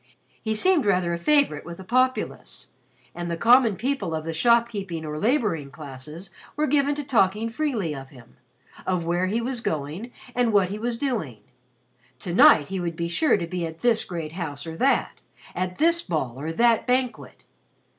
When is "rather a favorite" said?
0.87-1.63